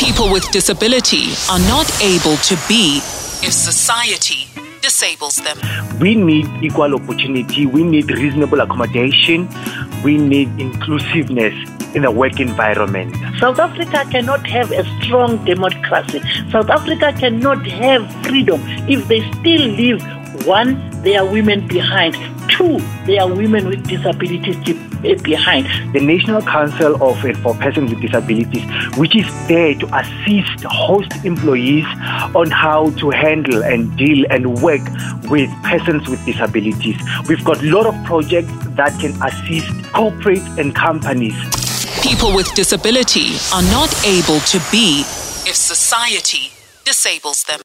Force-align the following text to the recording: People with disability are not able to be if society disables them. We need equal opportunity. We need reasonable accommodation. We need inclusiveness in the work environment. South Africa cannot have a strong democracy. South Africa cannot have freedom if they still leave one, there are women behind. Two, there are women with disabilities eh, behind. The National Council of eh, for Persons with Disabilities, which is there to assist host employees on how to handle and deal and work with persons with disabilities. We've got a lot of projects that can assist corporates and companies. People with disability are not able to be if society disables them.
People 0.00 0.32
with 0.32 0.50
disability 0.50 1.28
are 1.50 1.58
not 1.68 1.86
able 2.00 2.36
to 2.38 2.56
be 2.66 3.02
if 3.42 3.52
society 3.52 4.48
disables 4.80 5.36
them. 5.36 5.58
We 6.00 6.14
need 6.14 6.46
equal 6.62 6.94
opportunity. 6.94 7.66
We 7.66 7.84
need 7.84 8.10
reasonable 8.10 8.60
accommodation. 8.60 9.46
We 10.02 10.16
need 10.16 10.58
inclusiveness 10.58 11.52
in 11.94 12.00
the 12.00 12.10
work 12.10 12.40
environment. 12.40 13.14
South 13.38 13.58
Africa 13.58 14.06
cannot 14.10 14.46
have 14.46 14.72
a 14.72 14.84
strong 15.02 15.44
democracy. 15.44 16.22
South 16.50 16.70
Africa 16.70 17.12
cannot 17.12 17.66
have 17.66 18.10
freedom 18.24 18.58
if 18.88 19.06
they 19.06 19.20
still 19.32 19.68
leave 19.68 20.02
one, 20.44 20.90
there 21.02 21.22
are 21.22 21.30
women 21.30 21.66
behind. 21.66 22.14
Two, 22.50 22.78
there 23.06 23.22
are 23.22 23.32
women 23.32 23.68
with 23.68 23.86
disabilities 23.86 24.56
eh, 25.04 25.14
behind. 25.22 25.66
The 25.94 26.00
National 26.00 26.42
Council 26.42 27.02
of 27.02 27.24
eh, 27.24 27.32
for 27.34 27.54
Persons 27.54 27.90
with 27.90 28.00
Disabilities, 28.00 28.64
which 28.96 29.16
is 29.16 29.26
there 29.48 29.74
to 29.74 29.86
assist 29.96 30.64
host 30.64 31.12
employees 31.24 31.84
on 32.34 32.50
how 32.50 32.90
to 32.90 33.10
handle 33.10 33.62
and 33.62 33.96
deal 33.96 34.26
and 34.30 34.60
work 34.62 34.82
with 35.30 35.50
persons 35.62 36.08
with 36.08 36.24
disabilities. 36.26 36.96
We've 37.28 37.44
got 37.44 37.62
a 37.62 37.70
lot 37.70 37.86
of 37.86 37.94
projects 38.04 38.52
that 38.76 38.98
can 39.00 39.12
assist 39.22 39.68
corporates 39.92 40.58
and 40.58 40.74
companies. 40.74 41.34
People 42.02 42.34
with 42.34 42.52
disability 42.54 43.36
are 43.54 43.62
not 43.70 43.90
able 44.04 44.40
to 44.40 44.58
be 44.70 45.00
if 45.46 45.54
society 45.54 46.52
disables 46.84 47.44
them. 47.44 47.60